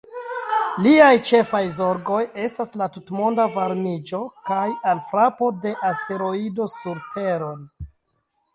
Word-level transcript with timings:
Liaj 0.85 1.09
ĉefaj 1.27 1.59
zorgoj 1.75 2.21
estas 2.45 2.73
la 2.81 2.87
tutmonda 2.95 3.45
varmiĝo 3.59 4.23
kaj 4.49 4.65
alfrapo 4.95 5.51
de 5.67 5.77
asteroido 5.93 6.71
sur 6.79 7.07
Teron. 7.19 7.63